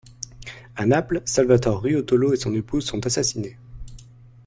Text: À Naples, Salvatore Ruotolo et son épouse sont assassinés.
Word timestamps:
À 0.75 0.87
Naples, 0.87 1.21
Salvatore 1.25 1.83
Ruotolo 1.83 2.33
et 2.33 2.37
son 2.37 2.55
épouse 2.55 2.87
sont 2.87 3.05
assassinés. 3.05 3.59